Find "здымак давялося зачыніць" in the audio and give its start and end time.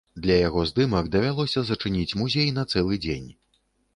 0.69-2.17